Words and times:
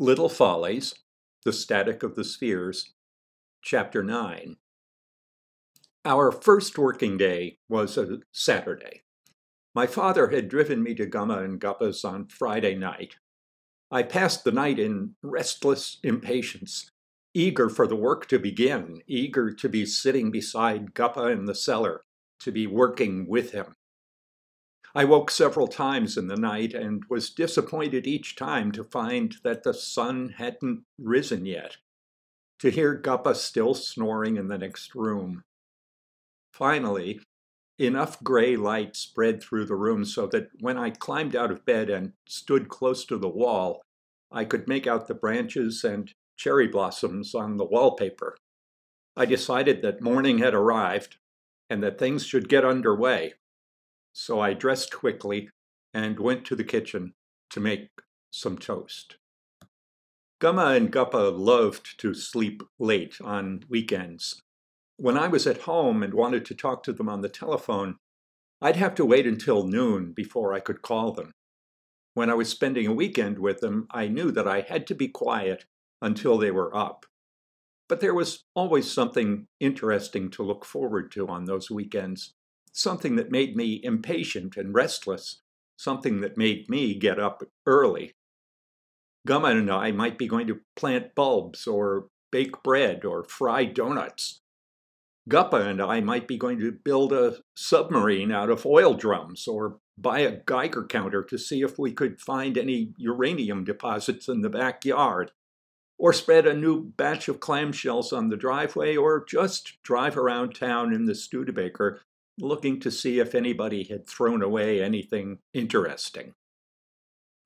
Little 0.00 0.28
Follies, 0.28 0.94
The 1.44 1.52
Static 1.52 2.04
of 2.04 2.14
the 2.14 2.22
Spheres, 2.22 2.92
Chapter 3.62 4.04
9. 4.04 4.54
Our 6.04 6.30
first 6.30 6.78
working 6.78 7.18
day 7.18 7.58
was 7.68 7.98
a 7.98 8.20
Saturday. 8.30 9.02
My 9.74 9.88
father 9.88 10.28
had 10.28 10.48
driven 10.48 10.84
me 10.84 10.94
to 10.94 11.04
Gumma 11.04 11.38
and 11.38 11.60
Guppa's 11.60 12.04
on 12.04 12.28
Friday 12.28 12.76
night. 12.76 13.16
I 13.90 14.04
passed 14.04 14.44
the 14.44 14.52
night 14.52 14.78
in 14.78 15.16
restless 15.20 15.98
impatience, 16.04 16.92
eager 17.34 17.68
for 17.68 17.88
the 17.88 17.96
work 17.96 18.28
to 18.28 18.38
begin, 18.38 19.02
eager 19.08 19.50
to 19.52 19.68
be 19.68 19.84
sitting 19.84 20.30
beside 20.30 20.94
Guppa 20.94 21.32
in 21.32 21.46
the 21.46 21.56
cellar, 21.56 22.02
to 22.38 22.52
be 22.52 22.68
working 22.68 23.26
with 23.26 23.50
him. 23.50 23.74
I 24.94 25.04
woke 25.04 25.30
several 25.30 25.68
times 25.68 26.16
in 26.16 26.28
the 26.28 26.36
night 26.36 26.72
and 26.72 27.04
was 27.10 27.30
disappointed 27.30 28.06
each 28.06 28.36
time 28.36 28.72
to 28.72 28.84
find 28.84 29.36
that 29.44 29.62
the 29.62 29.74
sun 29.74 30.30
hadn't 30.38 30.84
risen 30.98 31.44
yet, 31.44 31.76
to 32.60 32.70
hear 32.70 33.00
Guppa 33.00 33.36
still 33.36 33.74
snoring 33.74 34.36
in 34.36 34.48
the 34.48 34.58
next 34.58 34.94
room. 34.94 35.42
Finally, 36.52 37.20
enough 37.78 38.22
gray 38.24 38.56
light 38.56 38.96
spread 38.96 39.42
through 39.42 39.66
the 39.66 39.76
room 39.76 40.04
so 40.04 40.26
that 40.26 40.48
when 40.60 40.76
I 40.78 40.90
climbed 40.90 41.36
out 41.36 41.50
of 41.50 41.64
bed 41.64 41.90
and 41.90 42.12
stood 42.26 42.68
close 42.68 43.04
to 43.06 43.18
the 43.18 43.28
wall, 43.28 43.82
I 44.32 44.44
could 44.44 44.68
make 44.68 44.86
out 44.86 45.06
the 45.06 45.14
branches 45.14 45.84
and 45.84 46.12
cherry 46.36 46.66
blossoms 46.66 47.34
on 47.34 47.56
the 47.56 47.64
wallpaper. 47.64 48.36
I 49.16 49.26
decided 49.26 49.82
that 49.82 50.00
morning 50.00 50.38
had 50.38 50.54
arrived 50.54 51.16
and 51.70 51.82
that 51.82 51.98
things 51.98 52.24
should 52.24 52.48
get 52.48 52.64
underway 52.64 53.34
so 54.12 54.40
I 54.40 54.54
dressed 54.54 54.92
quickly 54.92 55.50
and 55.94 56.18
went 56.18 56.44
to 56.46 56.56
the 56.56 56.64
kitchen 56.64 57.14
to 57.50 57.60
make 57.60 57.88
some 58.30 58.58
toast. 58.58 59.16
Gumma 60.40 60.76
and 60.76 60.92
Guppa 60.92 61.36
loved 61.36 61.98
to 61.98 62.14
sleep 62.14 62.62
late 62.78 63.16
on 63.20 63.64
weekends. 63.68 64.40
When 64.96 65.16
I 65.16 65.28
was 65.28 65.46
at 65.46 65.62
home 65.62 66.02
and 66.02 66.14
wanted 66.14 66.44
to 66.46 66.54
talk 66.54 66.82
to 66.84 66.92
them 66.92 67.08
on 67.08 67.22
the 67.22 67.28
telephone, 67.28 67.96
I'd 68.60 68.76
have 68.76 68.94
to 68.96 69.04
wait 69.04 69.26
until 69.26 69.66
noon 69.66 70.12
before 70.12 70.52
I 70.52 70.60
could 70.60 70.82
call 70.82 71.12
them. 71.12 71.32
When 72.14 72.30
I 72.30 72.34
was 72.34 72.48
spending 72.48 72.86
a 72.86 72.92
weekend 72.92 73.38
with 73.38 73.60
them, 73.60 73.86
I 73.90 74.08
knew 74.08 74.30
that 74.32 74.48
I 74.48 74.62
had 74.62 74.86
to 74.88 74.94
be 74.94 75.08
quiet 75.08 75.64
until 76.02 76.38
they 76.38 76.50
were 76.50 76.76
up. 76.76 77.06
But 77.88 78.00
there 78.00 78.14
was 78.14 78.44
always 78.54 78.90
something 78.90 79.46
interesting 79.60 80.30
to 80.30 80.42
look 80.42 80.64
forward 80.64 81.10
to 81.12 81.28
on 81.28 81.44
those 81.44 81.70
weekends 81.70 82.34
something 82.78 83.16
that 83.16 83.30
made 83.30 83.56
me 83.56 83.80
impatient 83.82 84.56
and 84.56 84.74
restless, 84.74 85.40
something 85.76 86.20
that 86.20 86.36
made 86.36 86.68
me 86.68 86.94
get 86.94 87.18
up 87.18 87.42
early. 87.66 88.14
Gumma 89.26 89.48
and 89.48 89.70
I 89.70 89.90
might 89.92 90.16
be 90.16 90.26
going 90.26 90.46
to 90.46 90.60
plant 90.76 91.14
bulbs 91.14 91.66
or 91.66 92.08
bake 92.30 92.62
bread 92.62 93.04
or 93.04 93.24
fry 93.24 93.64
donuts. 93.64 94.40
Guppa 95.28 95.66
and 95.66 95.82
I 95.82 96.00
might 96.00 96.26
be 96.26 96.38
going 96.38 96.58
to 96.60 96.72
build 96.72 97.12
a 97.12 97.36
submarine 97.54 98.32
out 98.32 98.48
of 98.48 98.64
oil 98.64 98.94
drums 98.94 99.46
or 99.46 99.78
buy 99.98 100.20
a 100.20 100.38
Geiger 100.46 100.86
counter 100.86 101.22
to 101.24 101.36
see 101.36 101.60
if 101.60 101.78
we 101.78 101.92
could 101.92 102.20
find 102.20 102.56
any 102.56 102.94
uranium 102.96 103.64
deposits 103.64 104.28
in 104.28 104.40
the 104.40 104.48
backyard, 104.48 105.32
or 105.98 106.12
spread 106.12 106.46
a 106.46 106.54
new 106.54 106.84
batch 106.96 107.28
of 107.28 107.40
clamshells 107.40 108.12
on 108.12 108.28
the 108.28 108.36
driveway, 108.36 108.96
or 108.96 109.24
just 109.26 109.82
drive 109.82 110.16
around 110.16 110.54
town 110.54 110.94
in 110.94 111.04
the 111.04 111.14
Studebaker 111.14 112.00
looking 112.38 112.80
to 112.80 112.90
see 112.90 113.18
if 113.18 113.34
anybody 113.34 113.84
had 113.84 114.06
thrown 114.06 114.42
away 114.42 114.82
anything 114.82 115.38
interesting. 115.52 116.34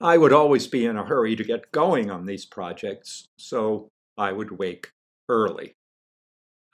I 0.00 0.18
would 0.18 0.32
always 0.32 0.66
be 0.66 0.84
in 0.84 0.96
a 0.96 1.04
hurry 1.04 1.36
to 1.36 1.44
get 1.44 1.72
going 1.72 2.10
on 2.10 2.26
these 2.26 2.44
projects, 2.44 3.28
so 3.36 3.90
I 4.18 4.32
would 4.32 4.58
wake 4.58 4.90
early. 5.28 5.76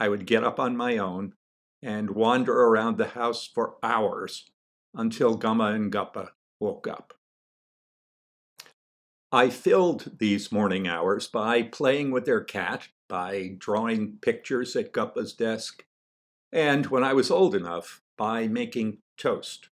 I 0.00 0.08
would 0.08 0.26
get 0.26 0.44
up 0.44 0.58
on 0.58 0.76
my 0.76 0.98
own 0.98 1.34
and 1.82 2.10
wander 2.10 2.52
around 2.52 2.96
the 2.96 3.08
house 3.08 3.46
for 3.46 3.76
hours 3.82 4.50
until 4.94 5.36
Gumma 5.36 5.74
and 5.74 5.92
Guppa 5.92 6.30
woke 6.58 6.86
up. 6.86 7.12
I 9.30 9.50
filled 9.50 10.18
these 10.18 10.50
morning 10.50 10.88
hours 10.88 11.28
by 11.28 11.62
playing 11.62 12.10
with 12.10 12.24
their 12.24 12.42
cat, 12.42 12.88
by 13.08 13.56
drawing 13.58 14.16
pictures 14.22 14.74
at 14.74 14.92
Guppa's 14.92 15.34
desk, 15.34 15.84
and 16.52 16.86
when 16.86 17.04
I 17.04 17.12
was 17.12 17.30
old 17.30 17.54
enough, 17.54 18.00
by 18.16 18.48
making 18.48 18.98
toast. 19.16 19.68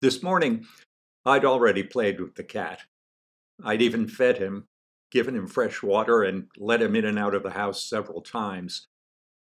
This 0.00 0.22
morning, 0.22 0.66
I'd 1.26 1.44
already 1.44 1.82
played 1.82 2.20
with 2.20 2.36
the 2.36 2.44
cat. 2.44 2.82
I'd 3.62 3.82
even 3.82 4.08
fed 4.08 4.38
him, 4.38 4.66
given 5.10 5.36
him 5.36 5.46
fresh 5.46 5.82
water, 5.82 6.22
and 6.22 6.46
let 6.56 6.80
him 6.80 6.96
in 6.96 7.04
and 7.04 7.18
out 7.18 7.34
of 7.34 7.42
the 7.42 7.50
house 7.50 7.84
several 7.84 8.22
times. 8.22 8.86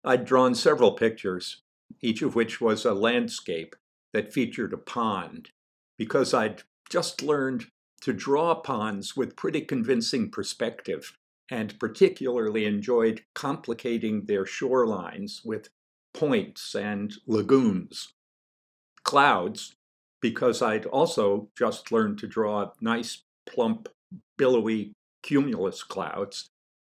I'd 0.04 0.24
drawn 0.24 0.54
several 0.54 0.92
pictures, 0.92 1.62
each 2.00 2.22
of 2.22 2.34
which 2.34 2.60
was 2.60 2.84
a 2.84 2.94
landscape 2.94 3.76
that 4.12 4.32
featured 4.32 4.72
a 4.72 4.78
pond, 4.78 5.50
because 5.98 6.32
I'd 6.32 6.62
just 6.88 7.22
learned 7.22 7.66
to 8.02 8.12
draw 8.12 8.54
ponds 8.54 9.16
with 9.16 9.36
pretty 9.36 9.60
convincing 9.60 10.30
perspective 10.30 11.18
and 11.50 11.78
particularly 11.78 12.64
enjoyed 12.64 13.24
complicating 13.34 14.26
their 14.26 14.44
shorelines 14.44 15.44
with 15.44 15.68
points 16.18 16.74
and 16.74 17.14
lagoons. 17.28 18.12
Clouds, 19.04 19.74
because 20.20 20.60
I'd 20.60 20.84
also 20.86 21.48
just 21.56 21.92
learned 21.92 22.18
to 22.18 22.26
draw 22.26 22.72
nice, 22.80 23.22
plump, 23.46 23.88
billowy 24.36 24.94
cumulus 25.22 25.84
clouds. 25.84 26.48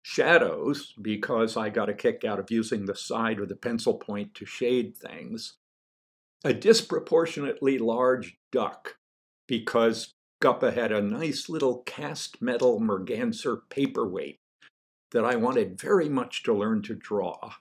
Shadows, 0.02 0.94
because 1.00 1.54
I 1.58 1.68
got 1.68 1.90
a 1.90 1.94
kick 1.94 2.24
out 2.24 2.38
of 2.38 2.50
using 2.50 2.86
the 2.86 2.96
side 2.96 3.38
of 3.40 3.50
the 3.50 3.56
pencil 3.56 3.98
point 3.98 4.34
to 4.36 4.46
shade 4.46 4.96
things. 4.96 5.58
A 6.42 6.54
disproportionately 6.54 7.76
large 7.76 8.38
duck, 8.50 8.96
because 9.46 10.12
Guppa 10.42 10.72
had 10.72 10.92
a 10.92 11.02
nice 11.02 11.50
little 11.50 11.82
cast 11.84 12.40
metal 12.40 12.80
merganser 12.80 13.60
paperweight 13.68 14.38
that 15.12 15.26
I 15.26 15.36
wanted 15.36 15.78
very 15.78 16.08
much 16.08 16.42
to 16.44 16.54
learn 16.54 16.80
to 16.84 16.94
draw 16.94 17.52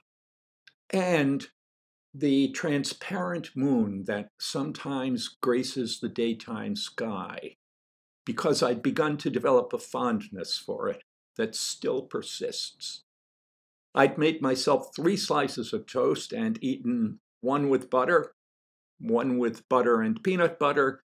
and 0.92 1.46
the 2.12 2.48
transparent 2.48 3.50
moon 3.54 4.04
that 4.06 4.28
sometimes 4.40 5.36
graces 5.40 6.00
the 6.00 6.08
daytime 6.08 6.74
sky, 6.74 7.56
because 8.26 8.62
I'd 8.62 8.82
begun 8.82 9.16
to 9.18 9.30
develop 9.30 9.72
a 9.72 9.78
fondness 9.78 10.58
for 10.58 10.88
it 10.88 11.02
that 11.36 11.54
still 11.54 12.02
persists. 12.02 13.04
I'd 13.94 14.18
made 14.18 14.42
myself 14.42 14.94
three 14.94 15.16
slices 15.16 15.72
of 15.72 15.86
toast 15.86 16.32
and 16.32 16.58
eaten 16.62 17.20
one 17.40 17.68
with 17.68 17.90
butter, 17.90 18.32
one 18.98 19.38
with 19.38 19.68
butter 19.68 20.02
and 20.02 20.22
peanut 20.22 20.58
butter, 20.58 21.02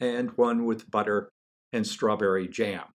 and 0.00 0.30
one 0.36 0.64
with 0.64 0.90
butter 0.90 1.30
and 1.72 1.86
strawberry 1.86 2.48
jam. 2.48 2.93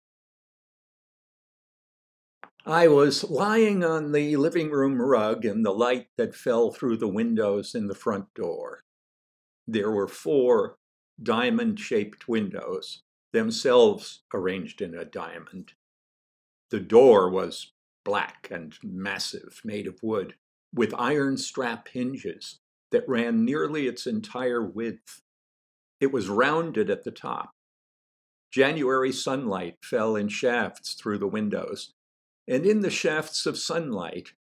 I 2.66 2.88
was 2.88 3.22
lying 3.30 3.84
on 3.84 4.10
the 4.10 4.36
living 4.36 4.70
room 4.72 5.00
rug 5.00 5.44
in 5.44 5.62
the 5.62 5.72
light 5.72 6.08
that 6.16 6.34
fell 6.34 6.72
through 6.72 6.96
the 6.96 7.06
windows 7.06 7.76
in 7.76 7.86
the 7.86 7.94
front 7.94 8.34
door. 8.34 8.82
There 9.68 9.90
were 9.92 10.08
four 10.08 10.76
diamond 11.22 11.78
shaped 11.78 12.26
windows, 12.26 13.04
themselves 13.32 14.24
arranged 14.34 14.82
in 14.82 14.96
a 14.96 15.04
diamond. 15.04 15.74
The 16.70 16.80
door 16.80 17.30
was 17.30 17.72
black 18.04 18.48
and 18.50 18.76
massive, 18.82 19.60
made 19.62 19.86
of 19.86 20.02
wood, 20.02 20.34
with 20.74 20.92
iron 20.98 21.36
strap 21.36 21.86
hinges 21.86 22.58
that 22.90 23.08
ran 23.08 23.44
nearly 23.44 23.86
its 23.86 24.08
entire 24.08 24.62
width. 24.62 25.22
It 26.00 26.12
was 26.12 26.28
rounded 26.28 26.90
at 26.90 27.04
the 27.04 27.12
top. 27.12 27.52
January 28.50 29.12
sunlight 29.12 29.76
fell 29.82 30.16
in 30.16 30.26
shafts 30.28 30.94
through 30.94 31.18
the 31.18 31.28
windows, 31.28 31.92
and 32.48 32.64
in 32.64 32.80
the 32.80 32.90
shafts 32.90 33.46
of 33.46 33.58
sunlight, 33.58 34.32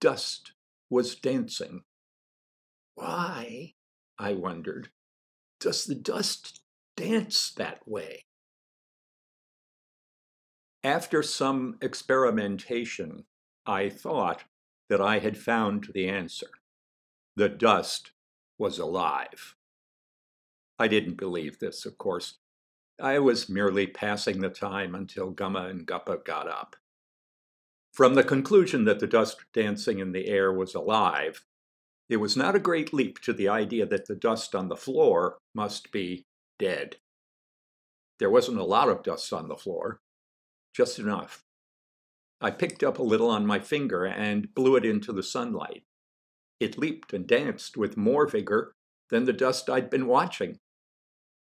dust 0.00 0.52
was 0.90 1.14
dancing. 1.14 1.82
Why, 2.94 3.74
I 4.18 4.32
wondered, 4.34 4.90
does 5.60 5.84
the 5.84 5.94
dust 5.94 6.60
dance 6.96 7.52
that 7.56 7.86
way? 7.86 8.24
After 10.84 11.22
some 11.22 11.76
experimentation, 11.80 13.24
I 13.66 13.88
thought 13.88 14.44
that 14.88 15.00
I 15.00 15.18
had 15.18 15.36
found 15.36 15.88
the 15.92 16.08
answer. 16.08 16.48
The 17.36 17.48
dust 17.48 18.12
was 18.58 18.78
alive. 18.78 19.54
I 20.78 20.88
didn't 20.88 21.16
believe 21.16 21.58
this, 21.58 21.84
of 21.84 21.98
course. 21.98 22.38
I 23.00 23.18
was 23.18 23.48
merely 23.48 23.86
passing 23.86 24.40
the 24.40 24.50
time 24.50 24.94
until 24.94 25.30
Gumma 25.30 25.68
and 25.68 25.86
Guppa 25.86 26.24
got 26.24 26.48
up. 26.48 26.76
From 27.98 28.14
the 28.14 28.22
conclusion 28.22 28.84
that 28.84 29.00
the 29.00 29.08
dust 29.08 29.38
dancing 29.52 29.98
in 29.98 30.12
the 30.12 30.28
air 30.28 30.52
was 30.52 30.72
alive, 30.72 31.44
it 32.08 32.18
was 32.18 32.36
not 32.36 32.54
a 32.54 32.60
great 32.60 32.92
leap 32.92 33.18
to 33.22 33.32
the 33.32 33.48
idea 33.48 33.86
that 33.86 34.06
the 34.06 34.14
dust 34.14 34.54
on 34.54 34.68
the 34.68 34.76
floor 34.76 35.38
must 35.52 35.90
be 35.90 36.24
dead. 36.60 36.98
There 38.20 38.30
wasn't 38.30 38.60
a 38.60 38.64
lot 38.64 38.88
of 38.88 39.02
dust 39.02 39.32
on 39.32 39.48
the 39.48 39.56
floor, 39.56 39.98
just 40.72 41.00
enough. 41.00 41.42
I 42.40 42.52
picked 42.52 42.84
up 42.84 43.00
a 43.00 43.02
little 43.02 43.30
on 43.30 43.48
my 43.48 43.58
finger 43.58 44.04
and 44.04 44.54
blew 44.54 44.76
it 44.76 44.86
into 44.86 45.12
the 45.12 45.24
sunlight. 45.24 45.82
It 46.60 46.78
leaped 46.78 47.12
and 47.12 47.26
danced 47.26 47.76
with 47.76 47.96
more 47.96 48.28
vigor 48.28 48.76
than 49.10 49.24
the 49.24 49.32
dust 49.32 49.68
I'd 49.68 49.90
been 49.90 50.06
watching. 50.06 50.60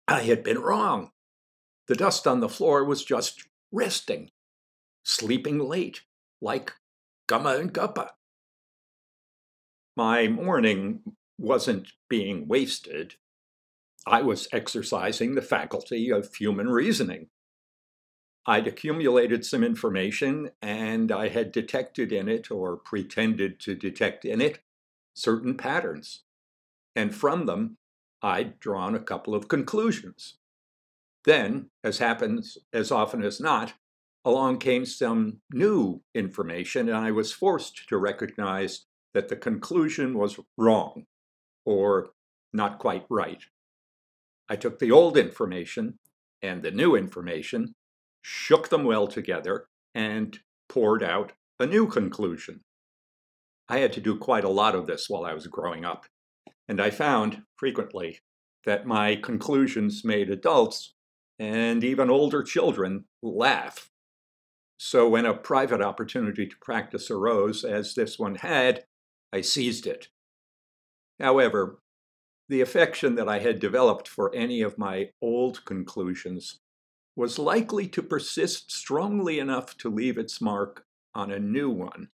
I 0.08 0.22
had 0.22 0.42
been 0.42 0.58
wrong. 0.58 1.12
The 1.86 1.94
dust 1.94 2.26
on 2.26 2.40
the 2.40 2.48
floor 2.48 2.84
was 2.84 3.04
just 3.04 3.46
resting, 3.70 4.30
sleeping 5.04 5.60
late, 5.60 6.00
like 6.40 6.72
Gumma 7.28 7.58
and 7.60 7.72
Guppa. 7.72 8.10
My 9.96 10.28
morning 10.28 11.02
wasn't 11.38 11.92
being 12.08 12.48
wasted. 12.48 13.14
I 14.06 14.22
was 14.22 14.48
exercising 14.52 15.34
the 15.34 15.42
faculty 15.42 16.10
of 16.10 16.34
human 16.34 16.68
reasoning. 16.68 17.28
I'd 18.46 18.66
accumulated 18.66 19.44
some 19.44 19.62
information 19.62 20.50
and 20.62 21.12
I 21.12 21.28
had 21.28 21.52
detected 21.52 22.10
in 22.12 22.28
it, 22.28 22.50
or 22.50 22.76
pretended 22.76 23.60
to 23.60 23.74
detect 23.74 24.24
in 24.24 24.40
it, 24.40 24.60
certain 25.14 25.56
patterns. 25.56 26.22
And 26.96 27.14
from 27.14 27.46
them, 27.46 27.76
I'd 28.22 28.58
drawn 28.58 28.94
a 28.94 29.00
couple 29.00 29.34
of 29.34 29.48
conclusions. 29.48 30.38
Then, 31.24 31.70
as 31.84 31.98
happens 31.98 32.56
as 32.72 32.90
often 32.90 33.22
as 33.22 33.40
not, 33.40 33.74
along 34.24 34.58
came 34.58 34.84
some 34.84 35.40
new 35.52 36.02
information, 36.14 36.88
and 36.88 36.96
I 36.96 37.10
was 37.10 37.32
forced 37.32 37.88
to 37.88 37.96
recognize 37.96 38.86
that 39.14 39.28
the 39.28 39.36
conclusion 39.36 40.16
was 40.16 40.38
wrong 40.56 41.06
or 41.64 42.10
not 42.52 42.78
quite 42.78 43.04
right. 43.08 43.42
I 44.48 44.56
took 44.56 44.78
the 44.78 44.90
old 44.90 45.16
information 45.16 45.98
and 46.42 46.62
the 46.62 46.70
new 46.70 46.96
information, 46.96 47.74
shook 48.22 48.68
them 48.68 48.84
well 48.84 49.06
together, 49.06 49.66
and 49.94 50.38
poured 50.68 51.02
out 51.02 51.32
a 51.58 51.66
new 51.66 51.86
conclusion. 51.86 52.60
I 53.68 53.78
had 53.78 53.92
to 53.94 54.00
do 54.00 54.16
quite 54.16 54.44
a 54.44 54.48
lot 54.48 54.74
of 54.74 54.86
this 54.86 55.08
while 55.08 55.24
I 55.24 55.34
was 55.34 55.46
growing 55.46 55.84
up, 55.84 56.06
and 56.68 56.80
I 56.80 56.90
found 56.90 57.42
frequently 57.56 58.20
that 58.64 58.86
my 58.86 59.16
conclusions 59.16 60.04
made 60.04 60.30
adults 60.30 60.94
and 61.38 61.82
even 61.84 62.10
older 62.10 62.42
children 62.42 63.04
laugh. 63.22 63.89
So 64.82 65.10
when 65.10 65.26
a 65.26 65.34
private 65.34 65.82
opportunity 65.82 66.46
to 66.46 66.56
practice 66.56 67.10
arose, 67.10 67.64
as 67.66 67.94
this 67.94 68.18
one 68.18 68.36
had, 68.36 68.86
I 69.30 69.42
seized 69.42 69.86
it. 69.86 70.08
However, 71.20 71.82
the 72.48 72.62
affection 72.62 73.14
that 73.16 73.28
I 73.28 73.40
had 73.40 73.60
developed 73.60 74.08
for 74.08 74.34
any 74.34 74.62
of 74.62 74.78
my 74.78 75.10
old 75.20 75.66
conclusions 75.66 76.60
was 77.14 77.38
likely 77.38 77.88
to 77.88 78.02
persist 78.02 78.72
strongly 78.72 79.38
enough 79.38 79.76
to 79.76 79.90
leave 79.90 80.16
its 80.16 80.40
mark 80.40 80.86
on 81.14 81.30
a 81.30 81.38
new 81.38 81.68
one. 81.68 82.08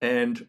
And 0.00 0.48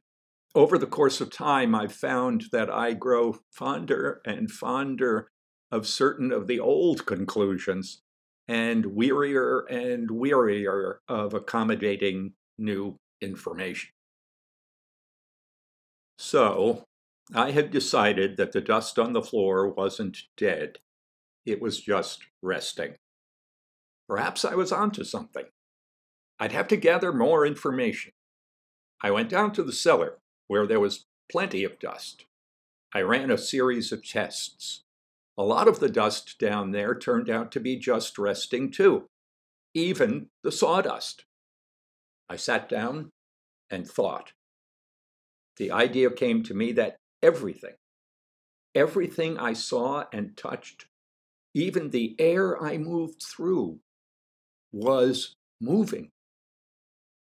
over 0.56 0.77
the 0.77 0.88
course 0.88 1.19
of 1.19 1.29
time, 1.29 1.75
I've 1.75 1.94
found 1.94 2.45
that 2.53 2.69
I 2.69 2.94
grow 2.94 3.41
fonder 3.51 4.21
and 4.24 4.50
fonder 4.50 5.29
of 5.74 5.88
certain 5.88 6.31
of 6.31 6.47
the 6.47 6.62
old 6.62 7.06
conclusions 7.06 8.01
and 8.48 8.86
wearier 8.86 9.66
and 9.70 10.10
wearier 10.10 11.00
of 11.08 11.34
accommodating 11.34 12.34
new 12.58 12.98
information. 13.22 13.90
So, 16.18 16.86
I 17.34 17.52
had 17.52 17.72
decided 17.72 18.38
that 18.38 18.54
the 18.54 18.62
dust 18.62 18.98
on 18.98 19.14
the 19.14 19.22
floor 19.22 19.68
wasn't 19.68 20.24
dead, 20.38 20.80
it 21.46 21.62
was 21.62 21.82
just 21.82 22.26
resting. 22.42 22.96
Perhaps 24.08 24.46
I 24.46 24.56
was 24.56 24.72
onto 24.72 25.04
something. 25.04 25.46
I'd 26.40 26.54
have 26.54 26.68
to 26.70 26.78
gather 26.78 27.12
more 27.12 27.46
information. 27.46 28.14
I 29.02 29.12
went 29.12 29.30
down 29.30 29.52
to 29.54 29.64
the 29.64 29.74
cellar, 29.74 30.20
where 30.48 30.66
there 30.66 30.80
was 30.80 31.06
plenty 31.30 31.64
of 31.64 31.80
dust. 31.80 32.26
I 32.94 33.02
ran 33.02 33.30
a 33.30 33.38
series 33.38 33.92
of 33.92 34.08
tests. 34.08 34.84
A 35.38 35.44
lot 35.44 35.68
of 35.68 35.80
the 35.80 35.89
dust 35.89 36.39
down 36.39 36.72
there 36.72 36.95
turned 36.95 37.30
out 37.30 37.51
to 37.51 37.60
be 37.60 37.75
just 37.78 38.18
resting 38.18 38.72
too, 38.72 39.07
even 39.74 40.30
the 40.44 40.51
sawdust. 40.51 41.25
I 42.28 42.38
sat 42.38 42.68
down 42.68 43.12
and 43.69 43.88
thought. 43.88 44.34
The 45.57 45.72
idea 45.72 46.10
came 46.12 46.44
to 46.44 46.54
me 46.54 46.72
that 46.74 46.98
everything, 47.22 47.75
everything 48.74 49.38
I 49.38 49.54
saw 49.54 50.06
and 50.12 50.36
touched, 50.36 50.88
even 51.54 51.89
the 51.89 52.16
air 52.19 52.62
I 52.62 52.78
moved 52.78 53.22
through, 53.24 53.80
was 54.72 55.36
moving, 55.62 56.12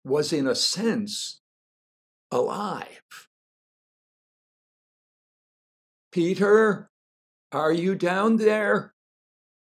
was 0.04 0.32
in 0.32 0.46
a 0.46 0.54
sense 0.54 1.40
alive. 2.30 3.28
Peter, 6.12 6.90
are 7.52 7.72
you 7.72 7.94
down 7.94 8.36
there? 8.36 8.94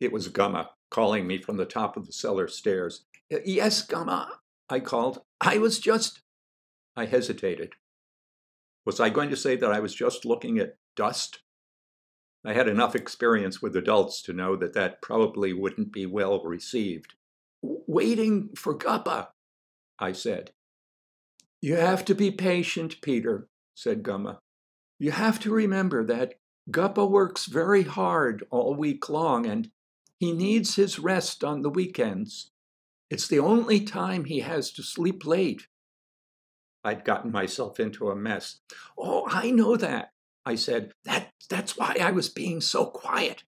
It 0.01 0.13
was 0.13 0.29
Gumma 0.29 0.71
calling 0.91 1.27
me 1.27 1.39
from 1.41 1.57
the 1.57 1.65
top 1.65 1.97
of 1.97 2.07
the 2.07 2.13
cellar 2.13 2.49
stairs. 2.49 3.05
Yes, 3.45 3.83
Gumma, 3.87 4.29
I 4.69 4.81
called. 4.81 5.23
I 5.41 5.59
was 5.59 5.79
just. 5.79 6.21
I 6.97 7.07
hesitated. 7.07 7.73
Was 8.85 9.01
I 9.01 9.09
going 9.09 9.31
to 9.31 9.37
say 9.37 9.57
that 9.57 9.73
I 9.73 9.81
was 9.81 9.95
just 9.95 10.25
looking 10.25 10.59
at 10.59 10.77
dust? 10.97 11.41
I 12.45 12.53
had 12.53 12.69
enough 12.69 12.95
experience 12.95 13.63
with 13.63 13.77
adults 13.77 14.21
to 14.23 14.33
know 14.33 14.57
that 14.57 14.75
that 14.75 15.01
probably 15.01 15.53
wouldn't 15.53 15.93
be 15.93 16.05
well 16.07 16.43
received. 16.43 17.15
Waiting 17.63 18.51
for 18.57 18.77
Guppa, 18.77 19.29
I 19.99 20.13
said. 20.13 20.51
You 21.61 21.77
have 21.77 22.05
to 22.07 22.15
be 22.15 22.33
patient, 22.33 23.01
Peter, 23.01 23.49
said 23.75 24.03
Gumma. 24.03 24.41
You 24.99 25.13
have 25.13 25.39
to 25.41 25.53
remember 25.53 26.05
that 26.05 26.35
Guppa 26.71 27.09
works 27.09 27.47
very 27.47 27.83
hard 27.83 28.45
all 28.51 28.75
week 28.75 29.09
long 29.09 29.47
and 29.47 29.71
he 30.19 30.33
needs 30.33 30.77
his 30.77 30.99
rest 30.99 31.43
on 31.43 31.63
the 31.63 31.71
weekends. 31.71 32.53
It's 33.11 33.27
the 33.27 33.41
only 33.41 33.81
time 33.81 34.25
he 34.25 34.41
has 34.41 34.71
to 34.73 34.83
sleep 34.83 35.27
late. 35.27 35.67
I'd 36.85 37.05
gotten 37.05 37.33
myself 37.33 37.81
into 37.81 38.11
a 38.11 38.17
mess. 38.17 38.61
Oh, 38.97 39.25
I 39.29 39.51
know 39.51 39.77
that, 39.77 40.13
I 40.47 40.55
said. 40.55 40.93
That, 41.05 41.33
that's 41.51 41.77
why 41.77 41.97
I 42.01 42.13
was 42.13 42.29
being 42.29 42.61
so 42.61 42.87
quiet. 42.87 43.45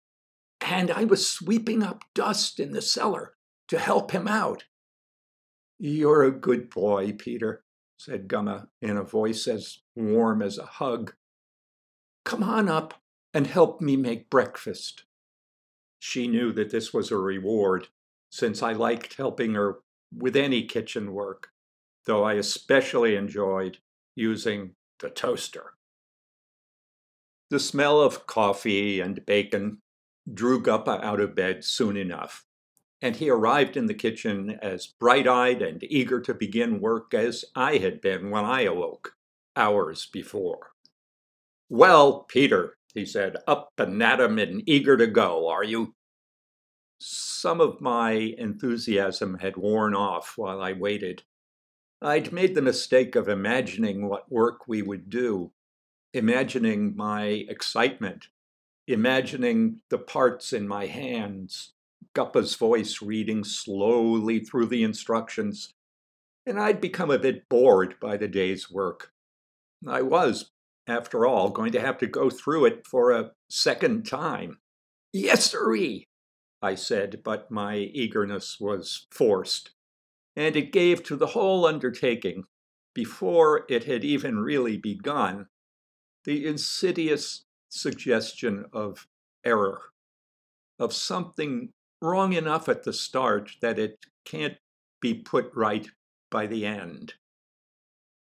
And 0.60 0.90
I 0.90 1.04
was 1.04 1.28
sweeping 1.28 1.82
up 1.82 2.04
dust 2.14 2.58
in 2.58 2.72
the 2.72 2.82
cellar 2.82 3.34
to 3.68 3.78
help 3.78 4.10
him 4.10 4.26
out. 4.26 4.64
You're 5.78 6.24
a 6.24 6.30
good 6.30 6.70
boy, 6.70 7.12
Peter, 7.12 7.64
said 7.98 8.28
Gumma 8.28 8.68
in 8.82 8.96
a 8.96 9.02
voice 9.02 9.46
as 9.46 9.78
warm 9.94 10.42
as 10.42 10.58
a 10.58 10.66
hug. 10.66 11.14
Come 12.24 12.42
on 12.42 12.68
up 12.68 12.94
and 13.34 13.48
help 13.48 13.80
me 13.80 13.96
make 13.96 14.30
breakfast. 14.30 15.04
She 15.98 16.28
knew 16.28 16.52
that 16.52 16.70
this 16.70 16.94
was 16.94 17.10
a 17.10 17.16
reward, 17.16 17.88
since 18.30 18.62
I 18.62 18.72
liked 18.72 19.14
helping 19.14 19.54
her 19.54 19.80
with 20.16 20.36
any 20.36 20.64
kitchen 20.64 21.12
work, 21.12 21.48
though 22.06 22.22
I 22.22 22.34
especially 22.34 23.16
enjoyed 23.16 23.78
using 24.14 24.76
the 25.00 25.10
toaster. 25.10 25.72
The 27.50 27.58
smell 27.58 28.00
of 28.00 28.26
coffee 28.26 29.00
and 29.00 29.26
bacon 29.26 29.82
drew 30.32 30.62
Guppa 30.62 31.02
out 31.02 31.20
of 31.20 31.34
bed 31.34 31.64
soon 31.64 31.96
enough, 31.96 32.46
and 33.02 33.16
he 33.16 33.28
arrived 33.28 33.76
in 33.76 33.86
the 33.86 33.94
kitchen 33.94 34.58
as 34.62 34.86
bright 34.86 35.26
eyed 35.26 35.60
and 35.60 35.82
eager 35.82 36.20
to 36.20 36.32
begin 36.32 36.80
work 36.80 37.12
as 37.12 37.44
I 37.54 37.78
had 37.78 38.00
been 38.00 38.30
when 38.30 38.44
I 38.44 38.62
awoke, 38.62 39.16
hours 39.56 40.06
before. 40.06 40.70
Well, 41.68 42.20
Peter, 42.20 42.76
he 42.94 43.04
said, 43.04 43.36
up 43.46 43.72
and 43.78 44.02
at 44.02 44.20
'em 44.20 44.38
and 44.38 44.62
eager 44.68 44.96
to 44.96 45.06
go, 45.06 45.48
are 45.48 45.64
you? 45.64 45.94
Some 47.00 47.60
of 47.60 47.80
my 47.80 48.12
enthusiasm 48.12 49.38
had 49.38 49.56
worn 49.56 49.94
off 49.94 50.34
while 50.36 50.62
I 50.62 50.72
waited. 50.72 51.24
I'd 52.00 52.32
made 52.32 52.54
the 52.54 52.62
mistake 52.62 53.16
of 53.16 53.28
imagining 53.28 54.08
what 54.08 54.30
work 54.30 54.68
we 54.68 54.80
would 54.80 55.10
do, 55.10 55.52
imagining 56.12 56.96
my 56.96 57.24
excitement, 57.48 58.28
imagining 58.86 59.80
the 59.90 59.98
parts 59.98 60.52
in 60.52 60.68
my 60.68 60.86
hands, 60.86 61.72
Guppa's 62.14 62.54
voice 62.54 63.02
reading 63.02 63.42
slowly 63.42 64.40
through 64.40 64.66
the 64.66 64.84
instructions, 64.84 65.74
and 66.46 66.60
I'd 66.60 66.80
become 66.80 67.10
a 67.10 67.18
bit 67.18 67.48
bored 67.48 67.98
by 68.00 68.16
the 68.16 68.28
day's 68.28 68.70
work. 68.70 69.12
I 69.86 70.02
was 70.02 70.52
after 70.86 71.26
all, 71.26 71.50
going 71.50 71.72
to 71.72 71.80
have 71.80 71.98
to 71.98 72.06
go 72.06 72.30
through 72.30 72.66
it 72.66 72.86
for 72.86 73.10
a 73.10 73.30
second 73.48 74.06
time. 74.06 74.58
Yes, 75.12 75.50
sirree, 75.50 76.08
I 76.60 76.74
said, 76.74 77.22
but 77.24 77.50
my 77.50 77.76
eagerness 77.76 78.58
was 78.60 79.06
forced, 79.10 79.70
and 80.36 80.56
it 80.56 80.72
gave 80.72 81.02
to 81.04 81.16
the 81.16 81.28
whole 81.28 81.66
undertaking, 81.66 82.44
before 82.94 83.64
it 83.68 83.84
had 83.84 84.04
even 84.04 84.38
really 84.38 84.76
begun, 84.76 85.46
the 86.24 86.46
insidious 86.46 87.44
suggestion 87.68 88.66
of 88.72 89.06
error, 89.44 89.80
of 90.78 90.92
something 90.92 91.70
wrong 92.00 92.32
enough 92.32 92.68
at 92.68 92.84
the 92.84 92.92
start 92.92 93.52
that 93.60 93.78
it 93.78 93.98
can't 94.24 94.56
be 95.00 95.14
put 95.14 95.50
right 95.54 95.88
by 96.30 96.46
the 96.46 96.64
end. 96.64 97.14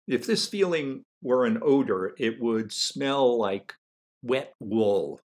If 0.09 0.25
this 0.25 0.47
feeling 0.47 1.05
were 1.21 1.45
an 1.45 1.59
odor, 1.61 2.15
it 2.17 2.41
would 2.41 2.73
smell 2.73 3.37
like 3.37 3.75
wet 4.23 4.53
wool. 4.59 5.21